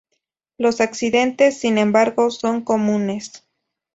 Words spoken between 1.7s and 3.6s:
embargo, son comunes.